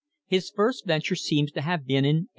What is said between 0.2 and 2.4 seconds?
His first venture seems to have been in 1873.